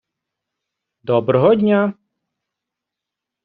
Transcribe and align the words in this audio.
доброго 1.03 1.53
дня! 1.55 1.93